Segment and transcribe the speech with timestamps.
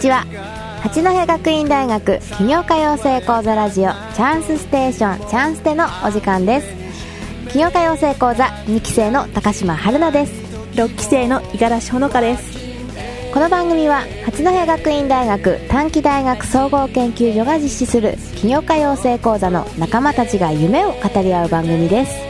[0.00, 0.24] ちは。
[0.82, 7.52] 八戸学院大学起業家養成講座ラジオチャンスステーションチャンステのお時間です。
[7.52, 10.80] 起業家養成講座2期生の高島春奈です。
[10.80, 12.58] 6期生の五十嵐ほのかです。
[13.34, 22.29] この番組は八戸学院大学短期大学総合研究所が実施する起業家養成講座の仲間たちが夢を語り合う番組です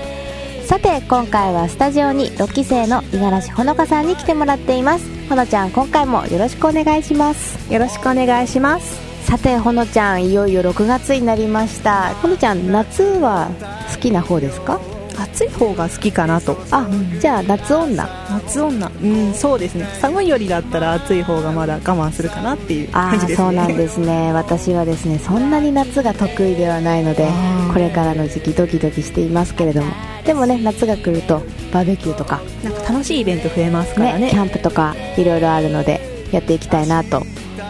[0.70, 5.28] さて今回はスタジオに6期生の五十嵐ほのかさんに来てもらっています。
[5.28, 7.73] ほのちゃん今回もよろしくお願いします。
[7.73, 9.27] よろしくお願いします。
[9.27, 12.14] さてほのちゃんいよいよ6月になりました。
[12.23, 13.48] ほのちゃん夏は
[13.92, 14.80] 好きな方ですか？
[15.23, 16.56] 暑い方が好きかなと。
[16.70, 16.87] あ、
[17.20, 18.09] じゃあ夏女。
[18.30, 18.91] 夏女。
[19.02, 19.87] うんそうですね。
[20.01, 23.47] 寒いよりだったら暑い方がまだ我慢するかなっていうあ感じですね。
[23.47, 24.33] そうなんですね。
[24.34, 27.28] 私はですねそんなに夏が得意ではないので
[27.72, 29.92] これからの時期ドキドキしていますけれども。
[30.25, 31.42] でもね夏が来ると
[31.73, 34.27] バーベキューとかなんか楽しいイベント増えますからね。
[34.27, 37.23] ねキャンプとかいろいろあるのでやっていきたいなと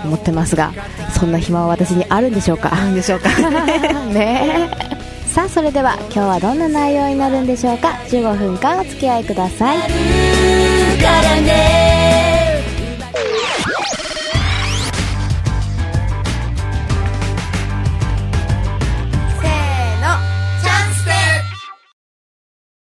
[0.05, 0.73] 思ってますが
[1.19, 2.71] そんな暇は私にあるんでしょうか？
[2.71, 3.29] なんでしょうか？
[4.13, 4.69] ね。
[4.90, 4.90] え
[5.33, 9.79] さあそれでは今日はどんな内容になるんでしょうか？15分間お付き合いください。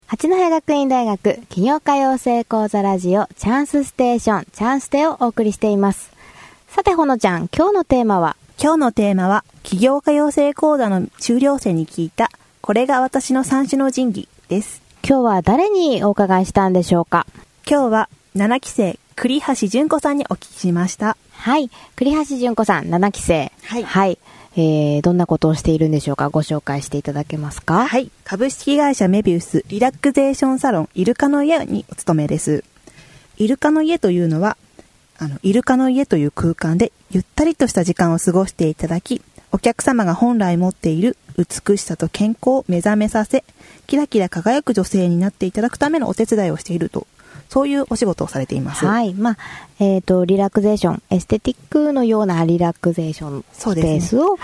[0.05, 6.11] 八戸学院大学起業家養成講座ラジオチャンスステーションチャンステをお送りしています。
[6.69, 8.37] さてほのちゃん今日のテーマは？
[8.61, 14.81] 今日のテーマは起業家養成講座の修了生に聞いたこれが私の三種の神器です。
[15.05, 17.27] 今日は誰にお伺いしたんでしょうか？
[17.69, 21.17] 今日は7期生栗橋純子さんにお聞きしました。
[21.33, 21.69] はい。
[21.97, 23.51] 栗橋純子さん7期生。
[23.65, 24.17] はい。
[24.55, 26.29] えー、どんなことをしているんでしょうか？
[26.29, 27.87] ご紹介していただけますか？
[27.87, 28.09] はい。
[28.23, 32.63] 株式会社メビウスリラクゼーションサロンイルカの家にお勤めです。
[33.35, 34.55] イルカの家というのは、
[35.17, 39.21] あの、イルカの家という空間でゆったりとした時間を過ごしていただき、
[39.57, 43.43] お客様が本来持っている美しさと健康を目覚めさせ、
[43.87, 47.07] キラキラ輝く女性になっていただくためのお手伝いをしていると、
[47.49, 48.85] そういうお仕事をされています。
[48.85, 49.15] はい。
[49.15, 49.37] まあ、
[49.79, 54.37] えっ、と、リラクゼーション、エステティックのようなリラクゼーションスそうですねペースを、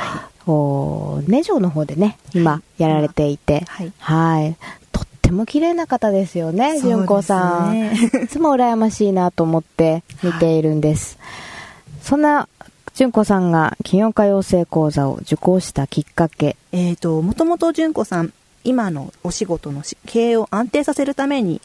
[0.51, 4.57] おネジョの方でね、今、やられていて、はいはい。
[4.91, 7.93] とっても綺麗な方ですよね、そうですね純子さん。
[8.25, 11.19] いつも羨ましいなと思って見ているんです。
[12.01, 12.49] そんな、
[12.93, 18.33] 純子さんが起業家養成講座を受講したきっかけ、えっ、と、もともと純子さん、
[18.63, 21.59] 今のお仕事のし経営を安定させるために、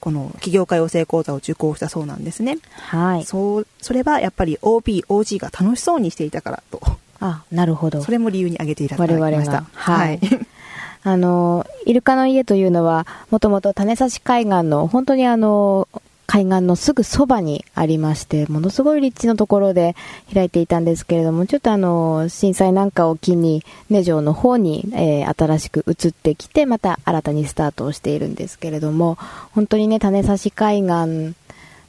[0.00, 2.58] この起業家養成講座を受講したそうなんですね。
[2.72, 3.24] はい。
[3.24, 6.80] そう、それはやっぱり OB、OG が楽しそうにしていたからと、
[7.20, 8.02] あ、なるほど。
[8.02, 9.64] それも理由に挙げていただき我ました。
[9.72, 10.20] はい。
[11.02, 15.88] あの、イルカの家というのは、もともと種差し海岸の、本当にあの、
[16.30, 19.96] 海岸のすぐそばにありまして、ものすごい立地のところで
[20.34, 29.16] 開いていたんですけれども、ちょっとあの、震災なんかを機に、根城の方に、えー新しく移ってきて、また新たにスタートをしているんですけれども、
[29.52, 31.34] 本当にね、種差し海岸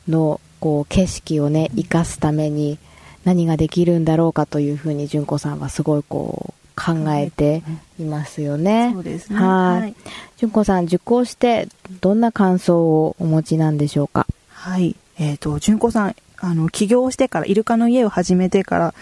[0.08, 2.78] の、こう、景色をね、生かすために、
[3.26, 7.64] 何ができるんだろうかというふうに、純子さんはすごいこう、考えて
[8.00, 8.92] いますよね。
[8.94, 9.82] そうですねはい。
[9.82, 9.96] はい
[10.38, 11.68] 純子さん、受講して
[12.00, 14.26] どんな感想をお持ちなんでしょうか？
[14.50, 14.96] はい。
[15.18, 18.94] えっ、と、純子さん、あの、起業してから、イルカの家を始めてから、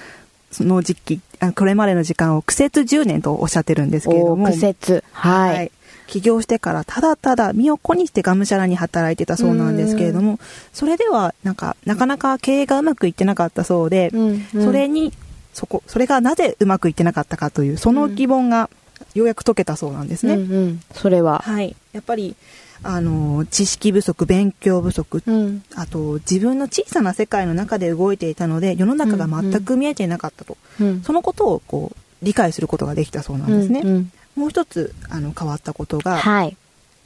[0.52, 4.46] その時期、あこれまでの時間を苦節10年とおっしゃってるんですけれども。
[4.46, 5.04] お苦節。
[5.12, 5.72] はい。
[6.08, 10.40] 起業してからただただ身を粉にしてがむしゃらに働いてたそうなんですけれども、
[10.74, 15.14] それではなんかなかなか経営がうまくいってなかったそうで、うんうんそれに
[15.58, 18.70] そこそれがなぜうまくいってなかったかというその疑問が
[19.16, 20.36] ようやく解けたそうなんですね。
[20.36, 20.82] うんうん。
[20.94, 21.40] それは。
[21.44, 22.36] はい、やっぱり
[22.84, 25.64] あの知識不足勉強不足、うん。
[25.74, 31.02] あと自分の小さな世界の中で動いていたので世の中が全く見えていなかったと、うん。
[31.02, 33.82] そのことをこう理解することができたそうなんですね。
[33.82, 36.56] うんうんもう一つあの変わったことが、はい。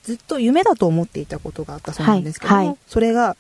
[0.04, 3.38] ずっと夢だと思っていたことがあったそうなんですけども、はいはいそれが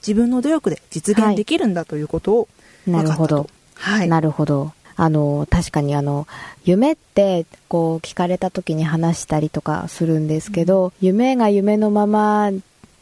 [0.00, 2.48] 自分の努力で実現できるんだということを
[2.86, 3.50] 分かったと。。
[3.78, 4.08] はい。
[4.08, 4.72] なるほど。
[4.96, 6.26] あの、確かにあの、
[6.64, 12.50] 夢って、こう、聞かれた時に話したりとかするんですけど、夢が夢のまま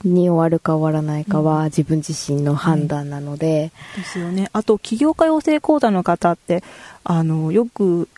[0.05, 4.51] に終わるか終わらないかは自分自身の判断なので、ですよね。
[4.53, 6.63] あと、起業家養成講座の方って、
[7.03, 8.09] あの、よく、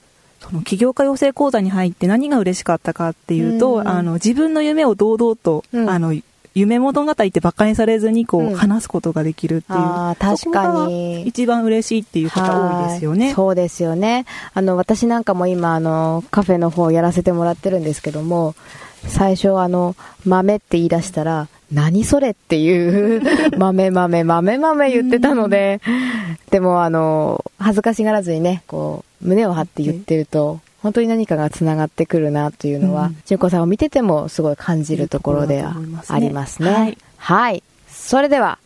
[0.40, 6.12] その起業家養成講座に入って何が嬉しかったかっていうと、うんあの、自分の夢を堂々と、うんあの、
[6.58, 9.78] 夢物語って馬鹿にされずにこう、うん話すことができるっていう。
[9.78, 13.26] あー確かに一番嬉しいっていう方多いですよね。
[13.26, 14.26] はいそうですよね。
[14.54, 18.54] あの、私なんかも今、あの、カフェの方やらせてもらってるんですけども、
[19.06, 19.94] 最初、あの、
[20.24, 23.22] 豆って言い出したら、何それっていう、
[23.58, 25.80] 豆豆豆豆言ってたので、
[26.50, 35.74] でもあの、恥ずかしがらずにね、こう、胸を張って言ってると、本当に何かが繋がってくるなというのはうん、純子さんを見ててもすごい感じるところでは
[36.08, 36.70] ありますね。
[36.70, 37.62] はいはい。
[37.88, 38.58] それでは、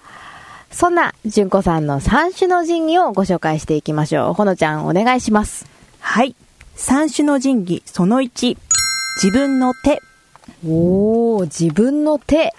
[0.70, 4.34] そんな純子さんの三種の神器をご紹介していきましょう。
[4.34, 5.66] ほのちゃんお願いします。
[5.98, 6.36] はい。
[6.76, 8.56] 三種の神器、その1。
[9.16, 10.00] 自分の手。
[10.64, 12.54] おー、自分の手。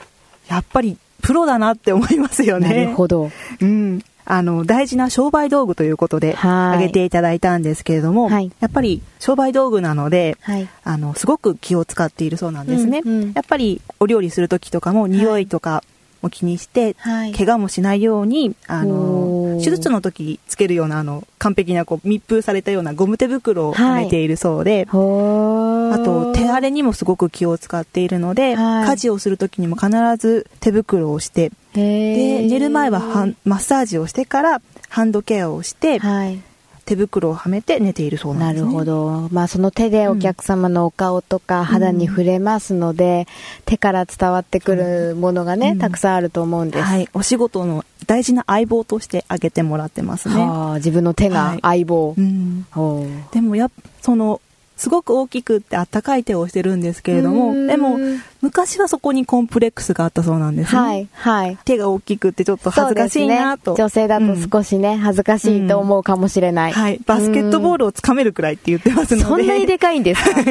[0.49, 2.67] やっぱり、プロだなって思いますよね。
[2.67, 3.31] なるほど。
[3.61, 4.03] うん。
[4.25, 6.67] あの、大事な商売道具ということで、はい。
[6.75, 8.51] 挙げていただいたんですけれども、はい。
[8.59, 10.67] やっぱり商売道具なので、はい。
[10.83, 13.01] あの、すごく気を使っているそうなんですね。
[13.05, 13.31] うんうん。
[13.33, 15.83] やっぱり、お料理するときとかも、匂いとか
[16.21, 17.33] も気にして、はい。
[17.33, 19.63] 怪我もしないように、あおの、ー。
[19.63, 25.93] 手術の時つけるような、あの、完璧な、こう、密封されたようなゴム手袋をはめているそうで、ほー。
[25.93, 28.85] あと、手荒れにもすごく気を使っているので、はい。
[28.87, 36.41] 家事をするときにも必ず手袋をして、で、寝る前はハンマッサージをしてから、ハンドケアをして、はい。
[36.85, 38.67] 手袋をはめて寝ているそうなです、ね。
[38.67, 39.29] なんるほど。
[39.31, 43.25] まあその手でお客様のお顔とか肌に触れますので、
[43.65, 46.83] 手から伝わってくるものがね、うんたくさんあると思うんです。
[46.83, 47.07] はい。
[47.13, 50.35] お仕事の大事な相棒としてあげてもらってますね。
[50.35, 52.15] はあ、自分の手が相棒。
[52.17, 52.65] うん。
[52.71, 53.71] ほうでもやっ
[54.01, 54.41] その、
[54.83, 57.97] すごく大きくってあったかい手をしてるんですけれども、うんでも、
[58.41, 60.81] 昔はそこにコンプレックスがあったそうなんですね。
[60.81, 61.57] はい、はい。
[61.63, 63.71] 手が大きくってちょっと恥ずかしいなと。
[63.71, 63.77] ね。
[63.77, 66.73] 女性だと少しね、恥ずかしいと思うかもしれない。
[66.73, 66.99] はい。
[67.05, 69.25] バスケットボールをつかめるくらいって言ってますので。
[69.25, 70.41] そんなにでかいんですか？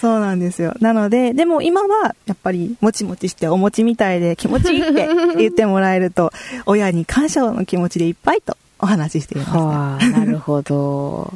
[0.00, 0.74] そうなんですよ。
[0.80, 6.32] なので、でも今はやっぱりもちもちしてお餅みたいで気持ちいいって言ってもらえると、
[6.66, 11.32] 親に感謝の気持ちでいっぱいとお話ししています、はあ、なるほど。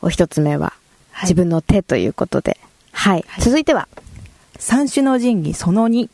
[0.00, 0.77] お一つ目は、はい
[1.22, 2.58] 自分の手ということで。
[2.92, 3.24] はい。
[3.40, 3.88] 続いては、
[4.58, 6.08] 三種の神器その2。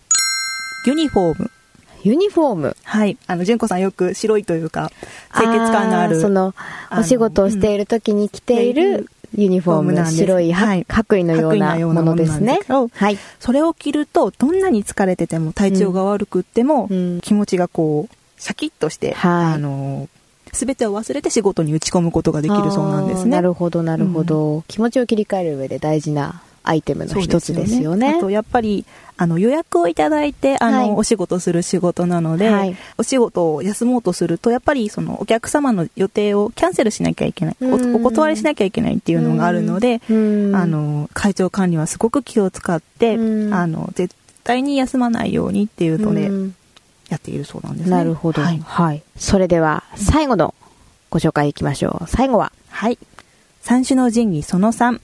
[0.87, 1.51] ユニフォーム。
[2.03, 2.77] ユニフォーム。
[2.83, 3.17] はい。
[3.27, 4.91] あの、純子さんよく白いというか、
[5.35, 6.19] 清潔感のある。
[6.19, 6.55] ーその、
[6.97, 12.61] お仕事をしている時に着ているユニフォームなんです白いははい白衣のようなもなものですね。
[12.69, 13.19] はい。
[13.41, 20.09] それを着ると、どんなに疲れてても、体調が悪くっても、うん気持ちがこう、シャキッとして、はいあの、
[20.55, 23.31] すべてを忘れて仕事に打ち込むことができるそうなんですね。
[23.31, 28.15] なるほど、なるほど、気持ちを切り替える上で大事なアイテムの一つですよね。
[28.17, 28.87] あと、やっぱり、
[29.17, 30.91] あの、予約をいただいて、あの、はい。
[30.93, 32.77] お仕事する仕事なので、はい。
[32.97, 40.57] お仕事を休もうとすると、やっぱり、その、お客様の予定をキャンセルしなきゃいけない、お断りしなきゃいけないっていうのがあるので、うん。
[40.57, 43.55] あの、会長管理はすごく気を使って、うん。
[43.55, 46.55] あの、絶対に休まないようにっていうので、うん
[47.09, 47.91] やっているそうなんですね。
[47.91, 48.61] なるほど、はい。
[48.65, 49.03] はい。
[49.17, 50.55] それでは、最後の
[51.11, 52.09] ご紹介いきましょう。
[52.09, 52.99] 最後は、はい。
[53.61, 55.01] 三種の神器その3。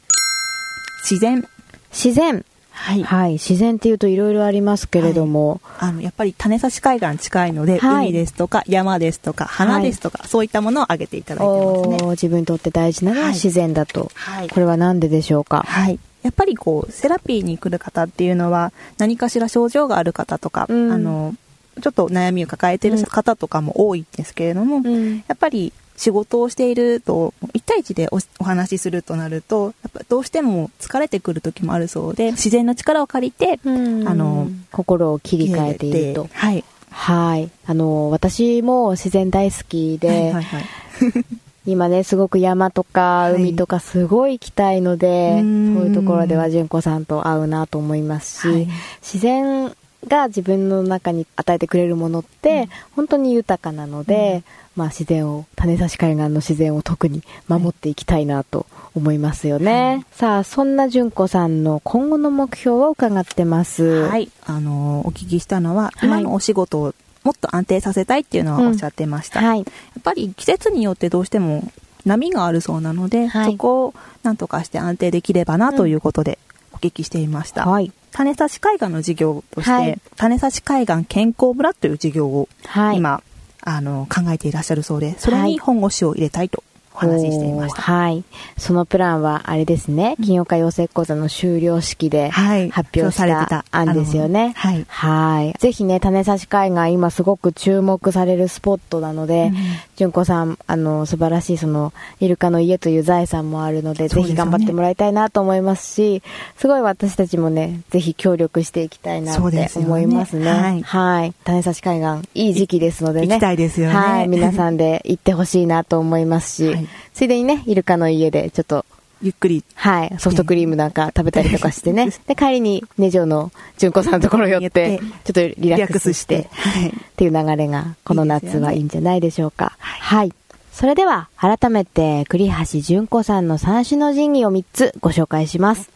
[1.03, 1.47] 自然。
[1.93, 2.45] 自然。
[2.73, 3.03] はい。
[3.03, 3.33] はい。
[3.33, 12.11] 自然っていうといろいろありますけれども、あの、やっぱり種差し海岸近いので、はい海ですとか山ですとか花ですとか、そういったものを挙げていただいてますね。
[12.13, 14.11] 自分にとって大事なのははい自然だと。
[14.15, 15.65] はいこれは何ででしょうか？
[15.67, 15.99] はい。
[16.23, 21.35] やっぱりこう、セラピーに来る方っていうのは、何かしら症状がある方とか、うんあの、
[21.81, 36.29] ちょっと悩みを抱えている方とかも多いんですけれども、うんやっぱり仕事をしていると、1対1でおお話しするとなると、やっぱどうしても疲れてくる時もあるそうで、自然の力を借りて、うんあの心を切り替えていると。
[36.33, 36.65] はい。
[36.91, 37.51] はい。
[37.67, 40.65] あの、私も自然大好きで、はいはいはい。
[41.67, 48.69] 今ね、すごく山とかはい海とかすごい行きたいので、うーんそういうところでは純子さんと合うなと思いますし、はい
[49.03, 49.77] 自然
[50.07, 54.43] が自分の中に与えてくれるものって、本当に豊かなので、
[54.77, 60.07] まあ自然を、種差し海岸の自然を特に守っていきたいなと思いますよね。
[60.13, 64.07] さあ、そんな純子さんの今後の目標を伺ってます。
[64.07, 64.31] はい。
[64.47, 69.41] あの、お聞きしたのは、はい今のお仕事をもっと安定させたいっていうのはおっしゃってました。
[69.41, 69.59] はい。
[69.59, 71.71] やっぱり季節によってどうしても
[72.07, 76.39] 波があるそうなので、はいそこをなんとかして安定できればなということで
[76.73, 77.67] お聞きしていました。
[77.67, 77.93] はい。
[78.13, 82.99] 種差し海岸の事業として、はい種差し海岸健康村という事業をはい。
[82.99, 83.23] 今、
[83.63, 86.70] あの考えていらっしゃるそうで、それはいに本腰を入れたいとお
[87.01, 87.83] 話ししていました。
[87.83, 88.25] はい。
[88.59, 94.53] そのプランは、あれですね、金曜日養成講座の終了式ではい発表しされてたた案ですよね。
[94.57, 95.55] はいはい。
[95.59, 99.55] ぜひね、種差し海岸、今すごく注目されるスポットなのでうん、
[99.97, 106.23] 純子さん、あの、素晴らしい、その、イルカの家という財産もあるので、ぜひ頑張ってもらいたいなと思いますし、
[106.57, 110.51] すごい私たちもね、ぜひ協力していきたいなって思いますね。
[110.51, 111.35] はいはい。
[111.45, 113.29] 種差し海岸、いい時期ですのでね。
[113.29, 114.29] 行きたいですよねはい。
[114.29, 118.85] 皆さんで行ってほしいなと思いますし、 はいついでにね、イルカの家でちょっと
[119.23, 119.65] ゆっくり。
[119.75, 120.15] はい。
[120.19, 122.11] ソフトクリームなんか食べたりとかしてね。
[122.27, 125.07] で、帰りに、ネジョの純子さんのところ寄って て、ちょ
[125.49, 126.89] っとリラックスして、はい。
[126.89, 129.77] っていう流れが、この夏はいいんじゃないでしょうか。
[129.79, 130.33] はい。
[130.73, 135.91] それでは、改めて、栗橋純子さんの三種の神器を3つご紹介します。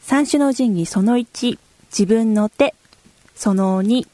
[0.00, 1.58] 三種の神器その1、
[1.90, 2.74] 自分の手。
[3.36, 4.06] その2、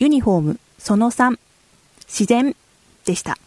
[0.00, 0.60] ユニフォーム。
[0.78, 1.38] その3、
[2.08, 2.56] 自然
[3.04, 3.38] でした。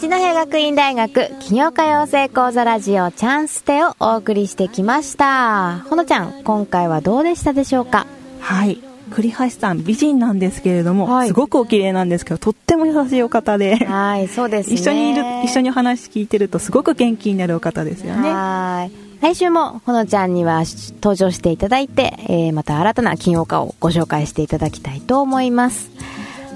[0.00, 5.80] 八戸学院大学起業家養成講座ラジオチャンステをお送りしてきました。
[5.90, 8.06] ほのちゃん、今回はどうでしたでしょうか？
[8.38, 8.78] はい。
[9.10, 14.76] 栗橋さん、美人なんですけれども、はいすごくお綺麗なんですけど、とっても優しいお方で、はい、そうですね。
[14.76, 18.32] 一緒にいる、一緒にお話聞いてるとすごく元気になるお方ですよね。
[18.32, 18.92] はい。
[19.20, 20.62] 来週もほのちゃんには
[21.02, 25.90] 登場していただいて、えーまた新たな起業家をご紹介していただきたいと思います。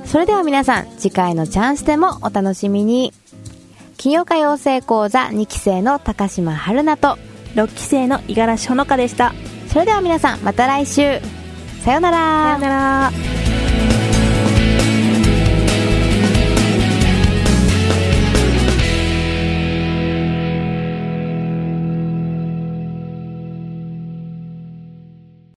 [0.04, 3.12] それでは皆さん、次回のチャンスでもお楽しみに。
[4.02, 7.18] 起業家養成講座2期生の高島春菜と、
[7.54, 9.32] 6期生の五十嵐ほのかでした。
[9.68, 11.20] それでは皆さん、また来週。
[11.84, 12.58] さようなら。
[12.58, 13.31] さよなら。